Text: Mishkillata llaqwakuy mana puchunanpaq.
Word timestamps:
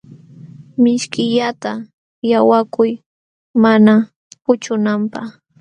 Mishkillata 0.83 1.71
llaqwakuy 2.27 2.91
mana 3.63 3.93
puchunanpaq. 4.43 5.27